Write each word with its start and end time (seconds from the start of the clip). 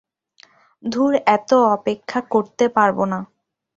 ধুর, 0.83 1.11
এত 1.27 1.51
অপেক্ষা 1.75 2.19
করতে 2.33 2.65
পারব 2.75 2.97
না। 3.05 3.19